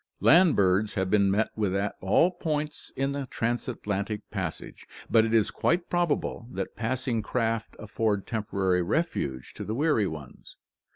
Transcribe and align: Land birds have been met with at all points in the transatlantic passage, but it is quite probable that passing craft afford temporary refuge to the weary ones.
Land 0.19 0.55
birds 0.55 0.95
have 0.95 1.11
been 1.11 1.29
met 1.29 1.51
with 1.55 1.75
at 1.75 1.93
all 2.01 2.31
points 2.31 2.91
in 2.95 3.11
the 3.11 3.27
transatlantic 3.27 4.27
passage, 4.31 4.87
but 5.11 5.25
it 5.25 5.31
is 5.31 5.51
quite 5.51 5.91
probable 5.91 6.47
that 6.53 6.75
passing 6.75 7.21
craft 7.21 7.75
afford 7.77 8.25
temporary 8.25 8.81
refuge 8.81 9.53
to 9.53 9.63
the 9.63 9.75
weary 9.75 10.07
ones. 10.07 10.55